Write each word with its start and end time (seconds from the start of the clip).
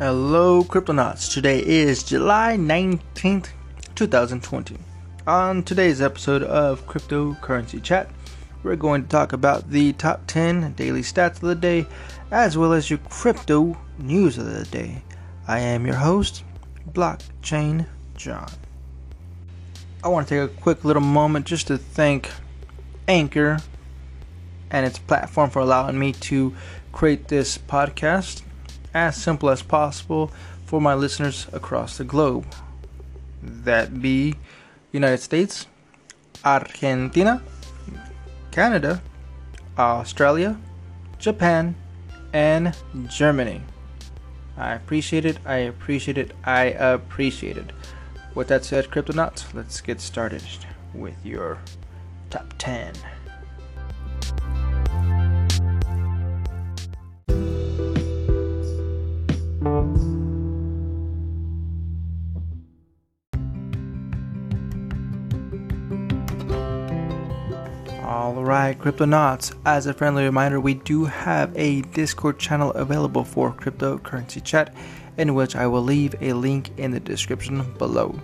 Hello, 0.00 0.64
Cryptonauts. 0.64 1.30
Today 1.30 1.62
is 1.62 2.02
July 2.02 2.56
19th, 2.56 3.48
2020. 3.94 4.78
On 5.26 5.62
today's 5.62 6.00
episode 6.00 6.42
of 6.42 6.86
Cryptocurrency 6.86 7.82
Chat, 7.82 8.08
we're 8.62 8.76
going 8.76 9.02
to 9.02 9.08
talk 9.10 9.34
about 9.34 9.68
the 9.68 9.92
top 9.92 10.26
10 10.26 10.72
daily 10.72 11.02
stats 11.02 11.34
of 11.34 11.40
the 11.40 11.54
day 11.54 11.86
as 12.30 12.56
well 12.56 12.72
as 12.72 12.88
your 12.88 12.98
crypto 13.10 13.76
news 13.98 14.38
of 14.38 14.46
the 14.46 14.64
day. 14.64 15.02
I 15.46 15.58
am 15.58 15.84
your 15.84 15.96
host, 15.96 16.44
Blockchain 16.90 17.84
John. 18.16 18.50
I 20.02 20.08
want 20.08 20.28
to 20.28 20.46
take 20.46 20.56
a 20.56 20.60
quick 20.62 20.82
little 20.82 21.02
moment 21.02 21.44
just 21.44 21.66
to 21.66 21.76
thank 21.76 22.30
Anchor 23.06 23.58
and 24.70 24.86
its 24.86 24.98
platform 24.98 25.50
for 25.50 25.58
allowing 25.58 25.98
me 25.98 26.12
to 26.12 26.56
create 26.90 27.28
this 27.28 27.58
podcast 27.58 28.40
as 28.94 29.16
simple 29.16 29.50
as 29.50 29.62
possible 29.62 30.30
for 30.66 30.80
my 30.80 30.94
listeners 30.94 31.46
across 31.52 31.98
the 31.98 32.04
globe. 32.04 32.46
That 33.42 34.00
be 34.00 34.36
United 34.92 35.20
States, 35.20 35.66
Argentina, 36.44 37.42
Canada, 38.50 39.02
Australia, 39.78 40.58
Japan, 41.18 41.74
and 42.32 42.76
Germany. 43.08 43.62
I 44.56 44.74
appreciate 44.74 45.24
it, 45.24 45.38
I 45.46 45.56
appreciate 45.56 46.18
it, 46.18 46.32
I 46.44 46.64
appreciate 46.64 47.56
it. 47.56 47.72
With 48.34 48.48
that 48.48 48.64
said, 48.64 48.90
Cryptonauts, 48.90 49.54
let's 49.54 49.80
get 49.80 50.00
started 50.00 50.42
with 50.94 51.14
your 51.24 51.58
top 52.30 52.54
10. 52.58 52.94
Cryptonauts, 68.80 69.54
as 69.66 69.86
a 69.86 69.92
friendly 69.92 70.24
reminder, 70.24 70.58
we 70.58 70.72
do 70.72 71.04
have 71.04 71.52
a 71.54 71.82
Discord 71.82 72.38
channel 72.38 72.70
available 72.72 73.24
for 73.24 73.52
cryptocurrency 73.52 74.42
chat, 74.42 74.74
in 75.18 75.34
which 75.34 75.54
I 75.54 75.66
will 75.66 75.82
leave 75.82 76.14
a 76.22 76.32
link 76.32 76.70
in 76.78 76.90
the 76.90 76.98
description 76.98 77.74
below. 77.76 78.18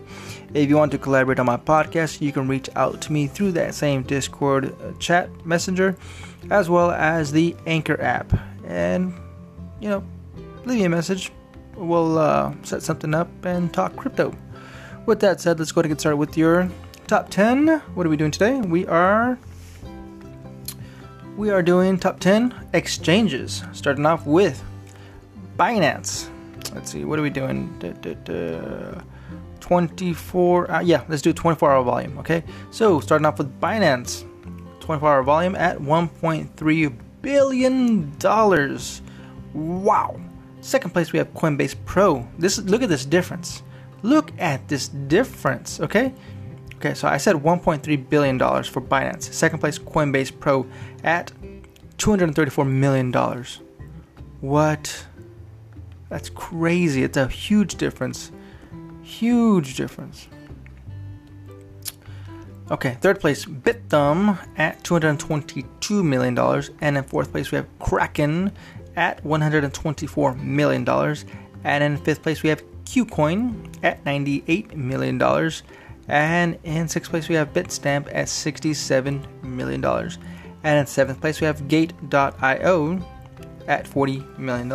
If 0.55 0.71
you 0.71 0.77
want 0.77 0.93
to 0.93 0.99
collaborate 0.99 1.39
on 1.39 1.45
my 1.45 1.59
podcast, 1.59 2.23
you 2.23 2.33
can 2.33 2.49
reach 2.49 2.71
out 2.75 3.03
to 3.03 3.13
me 3.13 3.27
through 3.27 3.53
that 3.53 3.75
same 3.75 4.03
Discord 4.03 4.75
uh, 4.81 4.93
chat 4.99 5.29
messenger, 5.45 5.95
as 6.51 6.71
well 6.71 6.91
as 6.91 7.33
the 7.33 7.55
Anchor 7.67 8.01
app. 8.01 8.33
And, 8.67 9.13
you 9.79 9.91
know, 9.91 10.03
leave 10.65 10.79
me 10.79 10.85
a 10.85 10.89
message. 10.89 11.33
We'll 11.75 12.17
uh, 12.17 12.55
set 12.63 12.83
something 12.83 13.15
up 13.15 13.29
and 13.45 13.75
talk 13.75 13.95
crypto. 13.95 14.35
With 15.05 15.21
that 15.21 15.39
said, 15.43 15.59
let's 15.59 15.71
go 15.71 15.81
ahead 15.81 15.91
and 15.91 15.97
get 15.97 16.01
started 16.01 16.17
with 16.17 16.39
your 16.39 16.71
top 17.09 17.29
10. 17.29 17.69
What 17.95 18.07
are 18.07 18.09
we 18.09 18.17
doing 18.17 18.31
today? 18.31 18.59
We 18.59 18.87
are 18.87 19.39
we 21.37 21.51
are 21.51 21.63
doing 21.63 21.99
top 21.99 22.19
10 22.19 22.69
exchanges. 22.73 23.63
Starting 23.73 24.07
off 24.07 24.27
with 24.27 24.63
Binance. 25.59 26.31
Let's 26.75 26.91
see, 26.91 27.05
what 27.05 27.19
are 27.19 27.23
we 27.23 27.31
doing? 27.31 27.79
Da, 27.79 27.93
da, 27.93 28.15
da. 28.25 29.01
24, 29.61 30.71
uh, 30.71 30.81
yeah, 30.81 31.05
let's 31.09 31.23
do 31.23 31.33
24 31.33 31.73
hour 31.73 31.83
volume, 31.83 32.19
okay? 32.19 32.45
So, 32.71 33.01
starting 33.01 33.27
off 33.27 33.39
with 33.39 33.61
Binance, 33.61 34.25
24 34.81 35.09
hour 35.09 35.23
volume 35.23 35.57
at 35.57 35.79
$1.3 35.79 36.97
billion. 37.23 38.13
Wow. 39.55 40.21
Second 40.61 40.91
place, 40.91 41.13
we 41.13 41.19
have 41.19 41.33
Coinbase 41.35 41.75
Pro. 41.85 42.27
This 42.39 42.59
Look 42.59 42.83
at 42.83 42.89
this 42.89 43.05
difference. 43.05 43.63
Look 44.03 44.33
at 44.39 44.67
this 44.69 44.89
difference, 44.89 45.81
okay? 45.81 46.13
Okay, 46.77 46.95
so 46.95 47.09
I 47.09 47.17
said 47.17 47.37
1.3 47.37 48.09
billion 48.09 48.39
dollars 48.39 48.69
for 48.69 48.81
Binance. 48.81 49.33
Second 49.33 49.59
place, 49.59 49.79
Coinbase 49.79 50.39
Pro 50.39 50.67
at 51.05 51.33
234 51.99 52.65
million 52.65 53.11
dollars. 53.11 53.61
What? 54.41 55.07
That's 56.09 56.29
crazy. 56.31 57.03
It's 57.03 57.17
a 57.17 57.27
huge 57.27 57.77
difference. 57.77 58.31
Huge 59.03 59.77
difference. 59.77 60.29
Okay, 62.71 62.97
third 63.01 63.21
place, 63.21 63.45
Bithumb 63.45 64.39
at 64.59 64.83
$222 64.83 66.05
million. 66.05 66.37
And 66.81 66.97
in 66.99 67.05
fourth 67.05 67.31
place, 67.31 67.53
we 67.53 67.57
have 67.57 67.79
Kraken 67.79 68.53
at 68.97 69.23
$124 69.25 70.41
million. 70.43 70.89
And 71.65 71.85
in 71.85 71.97
fifth 71.97 72.23
place, 72.23 72.43
we 72.43 72.49
have 72.49 72.65
KuCoin 72.85 73.73
at 73.85 74.05
$98 74.05 74.75
million. 74.75 75.19
And 76.09 76.59
in 76.65 76.89
sixth 76.89 77.11
place, 77.11 77.29
we 77.29 77.35
have 77.35 77.53
Bitstamp 77.53 78.09
at 78.13 78.27
$67 78.27 79.43
million. 79.43 79.85
And 79.85 80.79
in 80.79 80.87
seventh 80.87 81.21
place, 81.21 81.41
we 81.41 81.47
have 81.47 81.69
Gate.io 81.69 83.01
at 83.67 83.85
$40 83.87 84.39
million. 84.39 84.73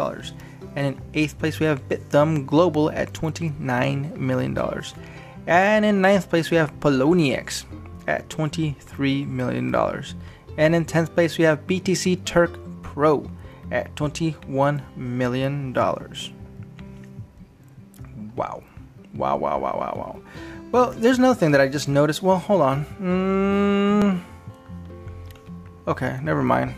And 0.76 0.88
in 0.88 1.02
eighth 1.14 1.38
place, 1.40 1.60
we 1.60 1.66
have 1.66 1.88
Bithumb 1.90 2.46
Global 2.46 2.92
at 2.92 3.14
$29 3.14 4.18
million. 4.18 4.58
And 5.48 5.86
in 5.86 6.02
ninth 6.02 6.30
place, 6.30 6.52
we 6.52 6.58
have 6.58 6.78
Poloniex 6.80 7.66
at 8.08 8.30
$23 8.30 9.28
million. 9.28 9.74
And 10.58 10.76
in 10.76 10.86
10th 10.86 11.14
place, 11.14 11.38
we 11.38 11.44
have 11.46 11.66
BTC 11.68 12.24
Turk 12.26 12.60
Pro 12.84 13.30
at 13.72 13.94
$21 13.96 14.82
million. 14.98 15.74
Wow. 18.36 18.64
Wow, 19.14 19.38
wow, 19.38 19.38
wow, 19.38 19.60
wow, 19.60 19.94
wow. 19.96 20.22
Well, 20.72 20.92
there's 20.92 21.18
another 21.18 21.38
thing 21.38 21.52
that 21.52 21.60
I 21.60 21.68
just 21.68 21.90
noticed. 21.90 22.24
Well, 22.24 22.38
hold 22.38 22.62
on. 22.62 22.86
Mm, 23.02 24.22
okay, 25.86 26.18
never 26.24 26.42
mind. 26.42 26.74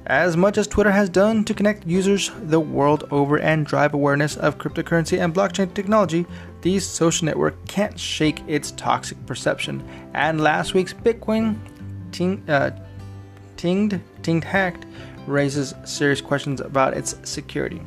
As 0.06 0.38
much 0.38 0.58
as 0.58 0.68
Twitter 0.68 0.92
has 0.92 1.10
done 1.10 1.44
to 1.46 1.54
connect 1.54 1.88
users 1.88 2.30
the 2.44 2.60
world 2.60 3.08
over 3.10 3.40
and 3.40 3.66
drive 3.66 3.94
awareness 3.94 4.38
of 4.38 4.58
cryptocurrency 4.58 5.20
and 5.20 5.34
blockchain 5.34 5.74
technology, 5.74 6.26
the 6.62 6.80
social 6.80 7.26
network 7.26 7.66
can't 7.68 8.00
shake 8.00 8.42
its 8.48 8.72
toxic 8.72 9.26
perception. 9.26 9.84
And 10.14 10.42
last 10.42 10.74
week's 10.74 10.94
Bitcoin 10.94 11.58
ting, 12.12 12.44
uh, 12.50 12.72
tinged, 13.58 14.02
tinged 14.22 14.44
hacked 14.44 14.86
raises 15.26 15.74
serious 15.84 16.22
questions 16.22 16.62
about 16.62 16.96
its 16.96 17.16
security. 17.24 17.82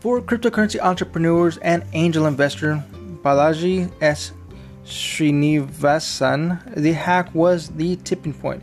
For 0.00 0.20
cryptocurrency 0.20 0.80
entrepreneurs 0.80 1.58
and 1.58 1.84
angel 1.92 2.26
investor 2.26 2.84
Balaji 3.22 3.90
S. 4.00 4.32
Srinivasan, 4.84 6.74
the 6.74 6.92
hack 6.92 7.34
was 7.34 7.68
the 7.68 7.96
tipping 7.96 8.34
point. 8.34 8.62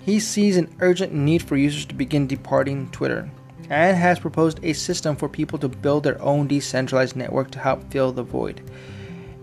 He 0.00 0.18
sees 0.18 0.56
an 0.56 0.74
urgent 0.80 1.12
need 1.12 1.42
for 1.42 1.56
users 1.56 1.84
to 1.86 1.94
begin 1.94 2.26
departing 2.26 2.90
Twitter 2.90 3.30
and 3.68 3.96
has 3.96 4.18
proposed 4.18 4.60
a 4.62 4.72
system 4.72 5.16
for 5.16 5.28
people 5.28 5.58
to 5.58 5.68
build 5.68 6.04
their 6.04 6.20
own 6.22 6.46
decentralized 6.46 7.16
network 7.16 7.50
to 7.50 7.58
help 7.58 7.90
fill 7.90 8.12
the 8.12 8.22
void. 8.22 8.60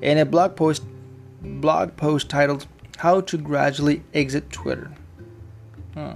In 0.01 0.18
a 0.18 0.25
blog 0.25 0.56
post 0.56 0.83
blog 1.41 1.95
post 1.95 2.29
titled 2.29 2.65
How 2.97 3.21
to 3.21 3.38
Gradually 3.38 4.03
Exit 4.13 4.50
Twitter. 4.50 4.91
Hmm. 5.94 6.13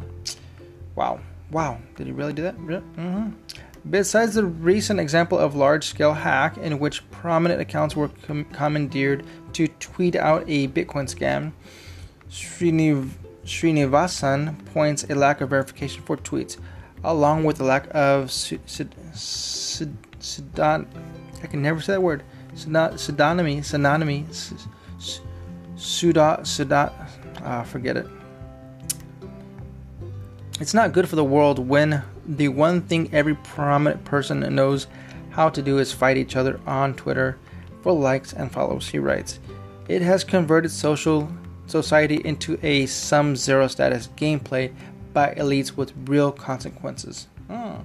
Wow. 0.96 1.20
Wow. 1.52 1.80
Did 1.96 2.08
he 2.08 2.14
really 2.14 2.34
do 2.34 2.44
that? 2.44 2.58
Mm-hmm. 2.58 3.30
Besides 3.90 4.34
the 4.34 4.46
recent 4.46 5.00
example 5.00 5.38
of 5.38 5.56
large 5.56 5.86
scale 5.86 6.14
hack 6.14 6.58
in 6.58 6.80
which 6.80 7.10
prominent 7.10 7.62
accounts 7.62 7.96
were 7.96 8.10
com- 8.10 8.46
commandeered 8.46 9.26
to 9.54 9.68
tweet 9.68 10.16
out 10.16 10.44
a 10.48 10.68
Bitcoin 10.68 11.06
scam, 11.06 11.54
Sriniv- 12.30 13.12
Srinivasan 13.46 14.66
points 14.74 15.06
a 15.10 15.16
lack 15.16 15.40
of 15.40 15.50
verification 15.52 16.04
for 16.04 16.18
tweets, 16.18 16.58
along 17.04 17.46
with 17.46 17.58
the 17.58 17.64
lack 17.64 17.88
of 17.92 18.30
su- 18.30 18.60
su- 18.66 18.90
su- 19.14 19.96
I 20.62 21.48
can 21.48 21.62
never 21.62 21.80
say 21.80 21.94
that 21.94 22.02
word. 22.02 22.24
Pseudonymy, 22.56 23.60
synonymy, 23.60 24.26
Suda, 25.78 26.40
Suda, 26.44 27.08
uh, 27.44 27.64
forget 27.64 27.96
it. 27.96 28.08
It's 30.60 30.74
not 30.74 30.92
good 30.92 31.08
for 31.08 31.16
the 31.16 31.24
world 31.24 31.60
when 31.60 32.04
the 32.28 32.50
one 32.50 32.82
thing 32.82 33.10
every 33.14 33.36
prominent 33.36 34.04
person 34.06 34.40
knows 34.54 34.88
how 35.30 35.50
to 35.50 35.62
do 35.62 35.78
is 35.78 35.94
fight 35.94 36.18
each 36.18 36.36
other 36.36 36.60
on 36.66 36.94
Twitter 36.94 37.38
for 37.82 37.94
likes 37.94 38.34
and 38.34 38.52
follows, 38.52 38.90
he 38.90 39.00
writes. 39.00 39.40
It 39.88 40.02
has 40.02 40.24
converted 40.24 40.72
social 40.72 41.32
society 41.68 42.22
into 42.26 42.60
a 42.64 42.86
sum 42.86 43.36
zero 43.36 43.68
status 43.68 44.10
gameplay 44.18 44.74
by 45.14 45.34
elites 45.36 45.78
with 45.78 45.94
real 46.06 46.32
consequences. 46.32 47.28
Hmm. 47.48 47.76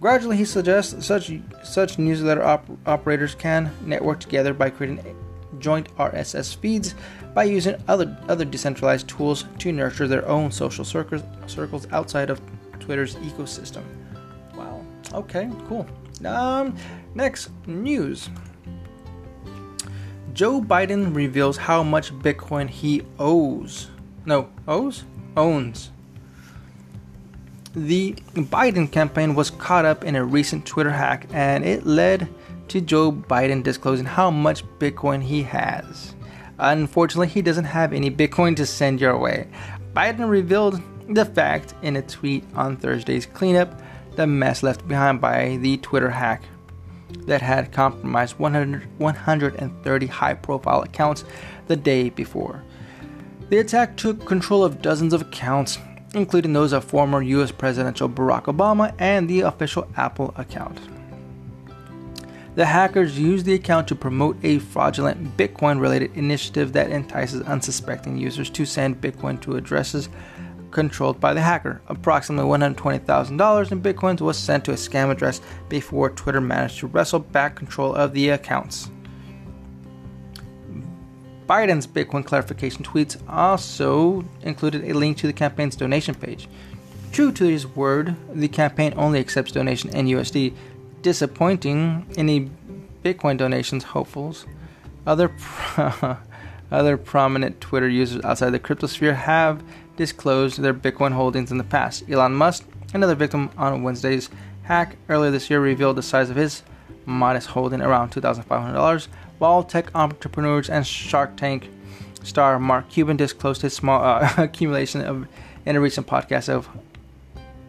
Gradually, 0.00 0.36
he 0.36 0.44
suggests 0.44 1.06
such 1.06 1.32
such 1.62 1.98
newsletter 1.98 2.42
op- 2.42 2.66
operators 2.86 3.34
can 3.34 3.70
network 3.84 4.20
together 4.20 4.52
by 4.52 4.70
creating 4.70 5.16
joint 5.58 5.94
RSS 5.96 6.56
feeds 6.56 6.94
by 7.34 7.44
using 7.44 7.76
other 7.88 8.16
other 8.28 8.44
decentralized 8.44 9.08
tools 9.08 9.44
to 9.58 9.70
nurture 9.70 10.08
their 10.08 10.26
own 10.28 10.50
social 10.50 10.84
circles 10.84 11.86
outside 11.92 12.30
of 12.30 12.40
Twitter's 12.82 13.14
ecosystem. 13.16 13.84
Wow. 14.54 14.84
Okay, 15.14 15.48
cool. 15.68 15.86
Um, 16.24 16.76
next 17.14 17.50
news. 17.66 18.28
Joe 20.32 20.60
Biden 20.60 21.14
reveals 21.14 21.56
how 21.56 21.82
much 21.82 22.12
Bitcoin 22.12 22.68
he 22.68 23.02
owes. 23.18 23.90
No, 24.24 24.48
owes? 24.66 25.04
Owns. 25.36 25.90
The 27.74 28.12
Biden 28.34 28.90
campaign 28.90 29.34
was 29.34 29.50
caught 29.50 29.84
up 29.84 30.04
in 30.04 30.16
a 30.16 30.24
recent 30.24 30.66
Twitter 30.66 30.90
hack 30.90 31.26
and 31.32 31.64
it 31.64 31.86
led 31.86 32.28
to 32.68 32.80
Joe 32.80 33.12
Biden 33.12 33.62
disclosing 33.62 34.06
how 34.06 34.30
much 34.30 34.64
Bitcoin 34.78 35.22
he 35.22 35.42
has. 35.42 36.14
Unfortunately, 36.58 37.28
he 37.28 37.42
doesn't 37.42 37.64
have 37.64 37.92
any 37.92 38.10
Bitcoin 38.10 38.56
to 38.56 38.66
send 38.66 39.00
your 39.00 39.18
way. 39.18 39.48
Biden 39.94 40.28
revealed 40.28 40.80
the 41.08 41.24
fact 41.24 41.74
in 41.82 41.96
a 41.96 42.02
tweet 42.02 42.44
on 42.54 42.76
Thursday's 42.76 43.26
cleanup 43.26 43.80
the 44.16 44.26
mess 44.26 44.62
left 44.62 44.86
behind 44.86 45.20
by 45.20 45.56
the 45.60 45.78
Twitter 45.78 46.10
hack 46.10 46.42
that 47.26 47.42
had 47.42 47.72
compromised 47.72 48.38
100, 48.38 48.86
130 48.98 50.06
high 50.06 50.34
profile 50.34 50.82
accounts 50.82 51.24
the 51.66 51.76
day 51.76 52.10
before. 52.10 52.62
The 53.48 53.58
attack 53.58 53.96
took 53.96 54.24
control 54.24 54.64
of 54.64 54.82
dozens 54.82 55.12
of 55.12 55.22
accounts, 55.22 55.78
including 56.14 56.52
those 56.52 56.72
of 56.72 56.84
former 56.84 57.22
US 57.22 57.52
presidential 57.52 58.08
Barack 58.08 58.44
Obama 58.44 58.94
and 58.98 59.28
the 59.28 59.40
official 59.40 59.86
Apple 59.96 60.32
account. 60.36 60.78
The 62.54 62.66
hackers 62.66 63.18
used 63.18 63.46
the 63.46 63.54
account 63.54 63.88
to 63.88 63.94
promote 63.94 64.36
a 64.42 64.58
fraudulent 64.58 65.38
Bitcoin 65.38 65.80
related 65.80 66.14
initiative 66.14 66.74
that 66.74 66.90
entices 66.90 67.40
unsuspecting 67.42 68.18
users 68.18 68.50
to 68.50 68.66
send 68.66 69.00
Bitcoin 69.00 69.40
to 69.40 69.56
addresses 69.56 70.10
controlled 70.72 71.20
by 71.20 71.32
the 71.34 71.40
hacker. 71.40 71.80
Approximately 71.86 72.50
$120,000 72.50 73.72
in 73.72 73.82
Bitcoins 73.82 74.20
was 74.20 74.36
sent 74.36 74.64
to 74.64 74.72
a 74.72 74.74
scam 74.74 75.10
address 75.10 75.40
before 75.68 76.10
Twitter 76.10 76.40
managed 76.40 76.78
to 76.80 76.86
wrestle 76.86 77.20
back 77.20 77.54
control 77.54 77.94
of 77.94 78.12
the 78.12 78.30
accounts. 78.30 78.90
Biden's 81.46 81.86
Bitcoin 81.86 82.24
clarification 82.24 82.82
tweets 82.82 83.20
also 83.28 84.24
included 84.42 84.84
a 84.84 84.94
link 84.94 85.18
to 85.18 85.26
the 85.26 85.32
campaign's 85.32 85.76
donation 85.76 86.14
page. 86.14 86.48
True 87.12 87.30
to 87.32 87.44
his 87.44 87.66
word, 87.66 88.16
the 88.32 88.48
campaign 88.48 88.94
only 88.96 89.20
accepts 89.20 89.52
donation 89.52 89.90
in 89.90 90.06
USD, 90.06 90.54
disappointing 91.02 92.06
any 92.16 92.50
Bitcoin 93.04 93.36
donations 93.36 93.84
hopefuls. 93.84 94.46
Other 95.06 95.28
pro- 95.38 96.16
other 96.70 96.96
prominent 96.96 97.60
Twitter 97.60 97.88
users 97.88 98.24
outside 98.24 98.50
the 98.50 98.58
cryptosphere 98.58 99.14
have 99.14 99.62
disclosed 99.96 100.60
their 100.60 100.74
Bitcoin 100.74 101.12
holdings 101.12 101.50
in 101.50 101.58
the 101.58 101.64
past. 101.64 102.08
Elon 102.10 102.34
Musk, 102.34 102.64
another 102.94 103.14
victim 103.14 103.50
on 103.56 103.82
Wednesday's 103.82 104.30
hack 104.62 104.96
earlier 105.08 105.30
this 105.30 105.50
year, 105.50 105.60
revealed 105.60 105.96
the 105.96 106.02
size 106.02 106.30
of 106.30 106.36
his 106.36 106.62
modest 107.06 107.48
holding 107.48 107.80
around 107.80 108.12
$2,500, 108.12 109.08
while 109.38 109.62
tech 109.62 109.94
entrepreneurs 109.94 110.70
and 110.70 110.86
Shark 110.86 111.36
Tank 111.36 111.68
star 112.22 112.58
Mark 112.58 112.88
Cuban 112.88 113.16
disclosed 113.16 113.62
his 113.62 113.74
small 113.74 114.02
uh, 114.02 114.32
accumulation 114.38 115.02
of 115.02 115.26
in 115.66 115.76
a 115.76 115.80
recent 115.80 116.06
podcast 116.06 116.48
of 116.48 116.68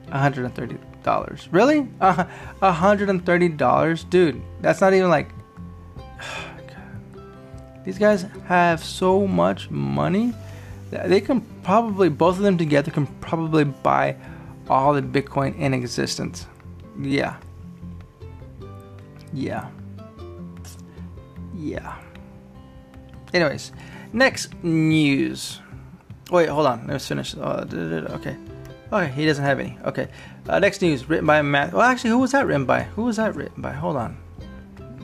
$130. 0.08 1.48
Really? 1.52 1.88
Uh, 2.00 2.26
$130? 2.62 4.10
Dude, 4.10 4.42
that's 4.62 4.82
not 4.82 4.94
even 4.94 5.10
like 5.10 5.30
These 7.84 7.98
guys 7.98 8.26
have 8.46 8.84
so 8.84 9.28
much 9.28 9.70
money. 9.70 10.34
They 11.06 11.22
can 11.22 11.42
probably 11.64 12.10
both 12.10 12.38
of 12.38 12.44
them 12.44 12.58
together 12.58 12.92
can 12.92 13.08
probably 13.22 13.64
buy 13.64 14.16
all 14.70 14.94
the 14.94 15.02
Bitcoin 15.02 15.58
in 15.58 15.74
existence. 15.74 16.48
Yeah. 17.00 17.38
Yeah. 19.34 19.70
Yeah. 21.56 21.96
Anyways, 23.34 23.72
next 24.12 24.54
news. 24.64 25.60
Wait, 26.30 26.50
hold 26.50 26.68
on. 26.68 26.88
Let's 26.88 27.08
finish. 27.08 27.36
Uh, 27.36 27.66
okay. 28.12 28.38
Okay, 28.92 29.12
he 29.12 29.26
doesn't 29.26 29.44
have 29.44 29.60
any. 29.60 29.78
Okay. 29.86 30.08
Uh, 30.48 30.60
next 30.60 30.82
news, 30.82 31.10
written 31.10 31.26
by 31.26 31.42
Matt. 31.42 31.74
Well, 31.74 31.82
actually, 31.82 32.12
who 32.12 32.20
was 32.20 32.32
that 32.32 32.46
written 32.46 32.66
by? 32.66 32.84
Who 32.84 33.04
was 33.04 33.18
that 33.18 33.36
written 33.36 33.62
by? 33.62 33.72
Hold 33.72 33.98
on. 33.98 34.18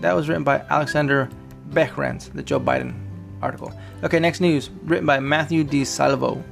That 0.01 0.15
was 0.15 0.29
written 0.29 0.43
by 0.43 0.59
Alexander 0.69 1.29
Behrens, 1.73 2.29
the 2.29 2.43
Joe 2.43 2.59
Biden 2.59 3.08
article. 3.41 3.71
Okay, 4.03 4.19
next 4.19 4.39
news, 4.39 4.69
written 4.83 5.05
by 5.05 5.19
Matthew 5.19 5.63
Di 5.63 5.83
Salvo. 5.83 6.43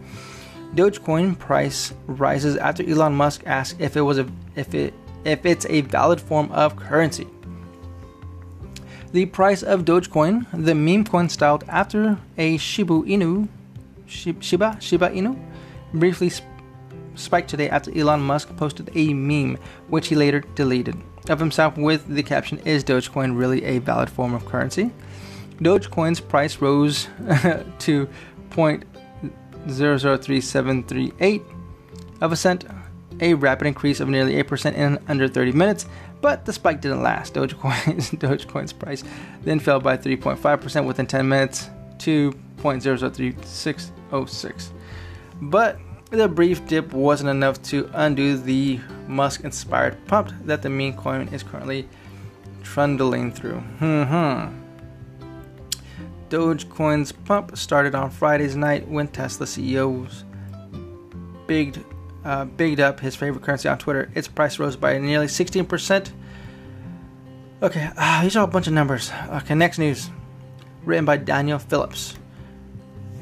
Dogecoin 0.75 1.38
price 1.38 1.94
rises 2.08 2.58
after 2.58 2.88
Elon 2.88 3.15
Musk 3.15 3.44
asked 3.46 3.79
if 3.79 3.96
it 3.96 4.01
was 4.01 4.17
a 4.17 4.27
if 4.56 4.74
it 4.74 4.94
if 5.24 5.46
it's 5.46 5.65
a 5.70 5.82
valid 5.82 6.20
form 6.20 6.51
of 6.51 6.75
currency. 6.75 7.27
The 9.13 9.25
price 9.25 9.63
of 9.63 9.86
Dogecoin, 9.86 10.46
the 10.51 10.75
meme 10.75 11.06
coin 11.06 11.29
styled 11.29 11.63
after 11.70 12.20
a 12.38 12.58
Shiba 12.58 12.94
Inu, 12.94 13.48
Shiba 14.06 14.77
Shiba 14.82 15.10
Inu, 15.10 15.39
briefly 15.94 16.32
spiked 17.15 17.50
today 17.50 17.70
after 17.70 17.98
Elon 17.98 18.22
Musk 18.22 18.56
posted 18.58 18.89
a 18.96 19.13
meme, 19.13 19.58
which 19.88 20.08
he 20.08 20.15
later 20.15 20.41
deleted, 20.56 20.96
of 21.29 21.39
himself 21.39 21.77
with 21.77 22.08
the 22.08 22.24
caption 22.24 22.60
Is 22.60 22.84
Dogecoin 22.84 23.38
really 23.38 23.63
a 23.63 23.79
valid 23.79 24.10
form 24.10 24.34
of 24.34 24.46
currency? 24.46 24.91
Dogecoin's 25.57 26.19
price 26.19 26.59
rose 26.61 27.05
to 27.79 28.07
0.003738 28.49 31.43
of 32.21 32.31
a 32.31 32.35
cent, 32.35 32.65
a 33.19 33.33
rapid 33.33 33.65
increase 33.67 33.99
of 33.99 34.07
nearly 34.09 34.35
8% 34.43 34.75
in 34.75 34.99
under 35.07 35.27
30 35.27 35.53
minutes, 35.53 35.87
but 36.21 36.45
the 36.45 36.53
spike 36.53 36.81
didn't 36.81 37.01
last. 37.03 37.33
Dogecoin's, 37.33 38.11
Dogecoin's 38.11 38.73
price 38.73 39.03
then 39.43 39.59
fell 39.59 39.79
by 39.79 39.97
3.5% 39.97 40.85
within 40.85 41.07
10 41.07 41.27
minutes 41.27 41.71
to 41.99 42.31
0.003606. 42.57 44.69
But 45.41 45.79
the 46.09 46.27
brief 46.27 46.65
dip 46.67 46.93
wasn't 46.93 47.29
enough 47.29 47.61
to 47.63 47.89
undo 47.93 48.37
the 48.37 48.79
Musk 49.07 49.43
inspired 49.43 50.05
pump 50.07 50.31
that 50.45 50.61
the 50.61 50.69
meme 50.69 50.93
coin 50.93 51.27
is 51.29 51.41
currently 51.43 51.87
trundling 52.63 53.31
through. 53.31 53.59
Hmm. 53.79 54.66
Dogecoin's 56.29 57.12
pump 57.12 57.57
started 57.57 57.96
on 57.96 58.10
Friday's 58.10 58.55
night 58.55 58.88
when 58.88 59.07
Tesla 59.07 59.48
CEOs 59.48 60.25
bigged, 61.48 61.84
uh, 62.25 62.46
bigged 62.46 62.79
up 62.79 63.00
his 63.00 63.15
favorite 63.15 63.43
currency 63.43 63.69
on 63.69 63.77
Twitter. 63.77 64.12
Its 64.13 64.27
price 64.27 64.60
rose 64.60 64.75
by 64.75 64.98
nearly 64.98 65.27
16%. 65.27 66.12
Okay, 67.63 67.89
uh, 67.98 68.22
these 68.22 68.36
are 68.36 68.43
a 68.43 68.48
bunch 68.48 68.67
of 68.67 68.74
numbers. 68.74 69.12
Okay, 69.29 69.55
next 69.55 69.79
news. 69.79 70.10
written 70.84 71.05
by 71.05 71.17
Daniel 71.17 71.60
Phillips. 71.60 72.15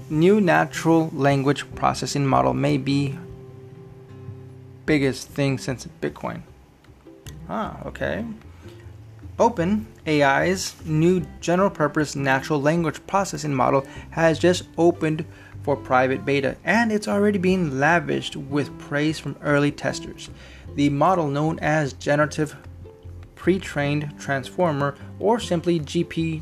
New 0.10 0.40
natural 0.40 1.10
language 1.14 1.66
processing 1.74 2.26
model 2.26 2.54
may 2.54 2.78
be 2.78 3.18
biggest 4.86 5.30
thing 5.30 5.58
since 5.58 5.88
Bitcoin. 6.00 6.42
Ah, 7.50 7.82
okay. 7.86 8.26
Open 9.38 9.86
AI's 10.08 10.76
new 10.86 11.26
general 11.42 11.70
purpose 11.70 12.16
natural 12.16 12.62
language 12.62 13.06
processing 13.06 13.54
model 13.54 13.86
has 14.12 14.40
just 14.40 14.64
opened 14.78 15.26
for 15.62 15.76
private 15.76 16.24
beta 16.24 16.56
and 16.64 16.90
it's 16.90 17.08
already 17.08 17.38
being 17.38 17.78
lavished 17.78 18.38
with 18.38 18.78
praise 18.80 19.20
from 19.20 19.36
early 19.42 19.72
testers. 19.72 20.30
The 20.76 20.90
model, 20.90 21.28
known 21.28 21.60
as 21.60 21.94
Generative 21.94 22.56
Pre 23.36 23.60
Trained 23.60 24.14
Transformer 24.18 24.96
or 25.20 25.40
simply 25.40 25.82
GPT 25.82 26.42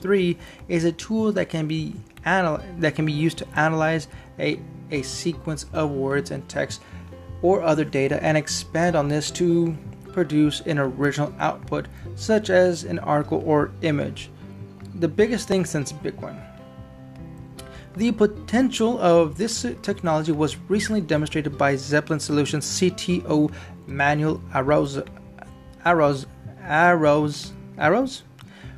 3, 0.00 0.38
is 0.68 0.84
a 0.84 0.92
tool 0.92 1.32
that 1.32 1.48
can 1.48 1.68
be 1.68 1.94
anal- 2.26 2.62
that 2.78 2.96
can 2.96 3.06
be 3.06 3.12
used 3.12 3.38
to 3.38 3.48
analyze 3.54 4.08
a, 4.40 4.58
a 4.90 5.02
sequence 5.02 5.66
of 5.72 5.90
words 5.90 6.32
and 6.32 6.48
text 6.48 6.80
or 7.40 7.62
other 7.62 7.84
data 7.84 8.22
and 8.22 8.36
expand 8.36 8.96
on 8.96 9.08
this 9.08 9.30
to 9.30 9.76
produce 10.12 10.60
an 10.62 10.78
original 10.78 11.34
output, 11.38 11.86
such 12.16 12.50
as 12.50 12.84
an 12.84 12.98
article 12.98 13.42
or 13.44 13.70
image. 13.82 14.30
The 14.94 15.08
biggest 15.08 15.48
thing 15.48 15.64
since 15.64 15.92
Bitcoin. 15.92 16.40
The 17.96 18.12
potential 18.12 18.98
of 19.00 19.38
this 19.38 19.66
technology 19.82 20.32
was 20.32 20.56
recently 20.68 21.00
demonstrated 21.00 21.58
by 21.58 21.76
Zeppelin 21.76 22.20
Solutions 22.20 22.64
CTO 22.64 23.52
Manuel 23.86 24.40
Arroz, 24.52 25.04
Arroz, 25.84 26.26
Arroz, 26.62 27.50
Arroz, 27.76 28.22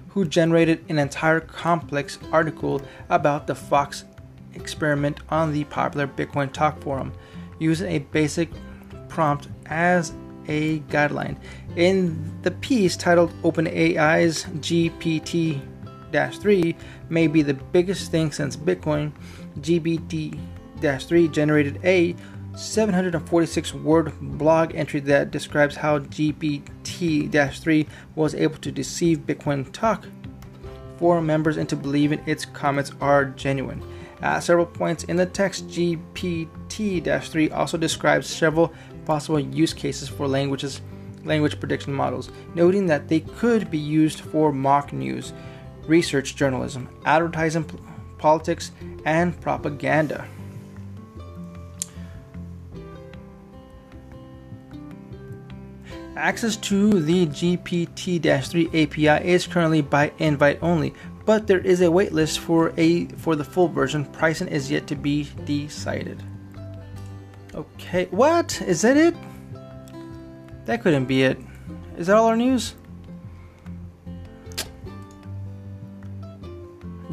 who 0.08 0.24
generated 0.24 0.84
an 0.88 0.98
entire 0.98 1.40
complex 1.40 2.18
article 2.32 2.80
about 3.08 3.46
the 3.46 3.54
Fox 3.54 4.04
experiment 4.54 5.20
on 5.28 5.52
the 5.52 5.64
popular 5.64 6.06
Bitcoin 6.06 6.52
Talk 6.52 6.80
forum 6.80 7.12
using 7.58 7.92
a 7.92 7.98
basic 7.98 8.48
prompt 9.08 9.48
as 9.66 10.12
a 10.50 10.80
guideline. 10.90 11.38
In 11.76 12.38
the 12.42 12.50
piece 12.50 12.96
titled 12.96 13.32
OpenAI's 13.42 14.44
GPT 14.60 15.62
3 16.12 16.76
may 17.08 17.26
be 17.26 17.42
the 17.42 17.54
biggest 17.54 18.10
thing 18.10 18.32
since 18.32 18.56
Bitcoin, 18.56 19.12
GPT 19.60 20.38
3 20.82 21.28
generated 21.28 21.80
a 21.84 22.14
746 22.56 23.74
word 23.74 24.12
blog 24.20 24.74
entry 24.74 25.00
that 25.00 25.30
describes 25.30 25.76
how 25.76 26.00
GPT 26.00 27.30
3 27.54 27.86
was 28.16 28.34
able 28.34 28.58
to 28.58 28.72
deceive 28.72 29.18
Bitcoin 29.20 29.70
Talk 29.72 30.04
forum 31.00 31.26
members 31.26 31.56
into 31.56 31.74
believing 31.74 32.20
its 32.26 32.44
comments 32.44 32.92
are 33.00 33.24
genuine. 33.24 33.82
At 34.22 34.40
several 34.40 34.66
points 34.66 35.04
in 35.04 35.16
the 35.16 35.26
text, 35.26 35.68
GPT 35.68 37.22
3 37.22 37.50
also 37.50 37.78
describes 37.78 38.28
several 38.28 38.72
possible 39.06 39.40
use 39.40 39.72
cases 39.72 40.08
for 40.08 40.28
languages 40.28 40.80
language 41.24 41.60
prediction 41.60 41.92
models, 41.92 42.30
noting 42.54 42.86
that 42.86 43.08
they 43.08 43.20
could 43.20 43.70
be 43.70 43.78
used 43.78 44.20
for 44.20 44.52
mock 44.52 44.92
news, 44.92 45.32
research 45.86 46.36
journalism, 46.36 46.88
advertising, 47.04 47.64
politics, 48.18 48.72
and 49.04 49.38
propaganda. 49.40 50.26
Access 56.16 56.56
to 56.56 57.00
the 57.00 57.26
GPT-3 57.26 58.68
API 58.68 59.26
is 59.26 59.46
currently 59.46 59.80
by 59.80 60.12
invite 60.18 60.58
only, 60.62 60.92
but 61.30 61.46
there 61.46 61.60
is 61.60 61.80
a 61.80 61.84
waitlist 61.84 62.38
for 62.38 62.74
a 62.76 63.06
for 63.22 63.36
the 63.36 63.44
full 63.44 63.68
version. 63.68 64.04
Pricing 64.04 64.48
is 64.48 64.68
yet 64.68 64.88
to 64.88 64.96
be 64.96 65.28
decided. 65.44 66.20
Okay, 67.54 68.06
what? 68.10 68.60
Is 68.62 68.82
that 68.82 68.96
it? 68.96 69.14
That 70.64 70.82
couldn't 70.82 71.04
be 71.04 71.22
it. 71.22 71.38
Is 71.96 72.08
that 72.08 72.16
all 72.16 72.26
our 72.26 72.36
news? 72.36 72.74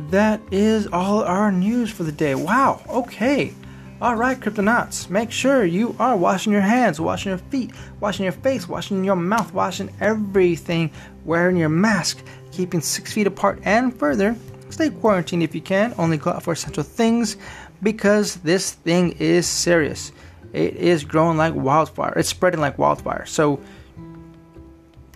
That 0.10 0.42
is 0.50 0.88
all 0.88 1.22
our 1.22 1.52
news 1.52 1.92
for 1.92 2.02
the 2.02 2.12
day. 2.12 2.34
Wow, 2.34 2.82
okay. 2.90 3.54
Alright, 4.00 4.40
Cryptonauts, 4.40 5.10
make 5.10 5.32
sure 5.32 5.66
you 5.66 5.96
are 6.00 6.16
washing 6.16 6.54
your 6.54 6.62
hands, 6.62 7.02
washing 7.02 7.32
your 7.32 7.40
feet, 7.40 7.72
washing 8.00 8.26
your 8.26 8.32
face, 8.32 8.70
washing 8.70 9.04
your 9.04 9.16
mouth, 9.16 9.52
washing 9.56 9.92
everything, 10.00 10.92
wearing 11.26 11.58
your 11.58 11.70
mask, 11.70 12.24
keeping 12.52 12.80
six 12.80 13.12
feet 13.12 13.26
apart, 13.26 13.60
and 13.64 13.98
further, 13.98 14.36
stay 14.70 14.92
quarantined 14.92 15.42
if 15.42 15.56
you 15.56 15.62
can. 15.62 15.96
Only 15.98 16.18
go 16.18 16.30
out 16.30 16.44
for 16.44 16.54
essential 16.54 16.84
things 16.84 17.38
because 17.82 18.36
this 18.36 18.74
thing 18.74 19.14
is 19.14 19.48
serious. 19.48 20.12
It 20.54 20.76
is 20.76 21.04
growing 21.04 21.38
like 21.38 21.56
wildfire. 21.56 22.14
It's 22.18 22.30
spreading 22.30 22.62
like 22.62 22.78
wildfire. 22.78 23.26
So 23.26 23.60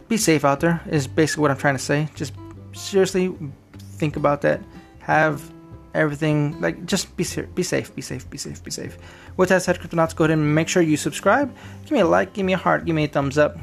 be 0.09 0.17
safe 0.17 0.43
out 0.43 0.59
there 0.59 0.81
is 0.89 1.05
basically 1.05 1.43
what 1.43 1.51
I'm 1.51 1.57
trying 1.57 1.75
to 1.77 1.83
say. 1.83 2.09
Just 2.15 2.33
seriously 2.73 3.31
think 3.77 4.15
about 4.15 4.41
that. 4.41 4.59
Have 5.01 5.51
everything 5.93 6.59
like 6.61 6.85
just 6.85 7.15
be 7.17 7.25
be 7.55 7.63
safe, 7.63 7.93
be 7.95 8.01
safe, 8.01 8.29
be 8.29 8.37
safe, 8.37 8.63
be 8.63 8.71
safe. 8.71 8.97
With 9.37 9.49
that 9.49 9.61
said, 9.61 9.79
Cryptonauts, 9.79 10.15
go 10.15 10.23
ahead 10.23 10.37
and 10.37 10.55
make 10.55 10.67
sure 10.67 10.81
you 10.81 10.97
subscribe. 10.97 11.55
Give 11.83 11.91
me 11.91 11.99
a 11.99 12.05
like, 12.05 12.33
give 12.33 12.45
me 12.45 12.53
a 12.53 12.57
heart, 12.57 12.85
give 12.85 12.95
me 12.95 13.05
a 13.05 13.07
thumbs 13.07 13.37
up. 13.37 13.57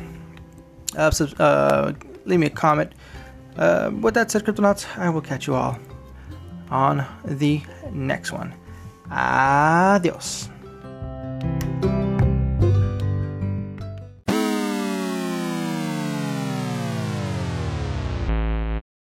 Uh, 0.97 1.11
sub- 1.11 1.41
uh, 1.41 1.93
leave 2.25 2.41
me 2.41 2.47
a 2.47 2.51
comment. 2.51 2.93
Uh, 3.57 3.91
with 4.01 4.15
that 4.15 4.31
said, 4.31 4.45
Cryptonauts, 4.45 4.87
I 4.99 5.11
will 5.11 5.21
catch 5.21 5.47
you 5.47 5.55
all 5.55 5.79
on 6.71 7.05
the 7.25 7.61
next 7.93 8.33
one. 8.33 8.55
Adios. 9.11 10.49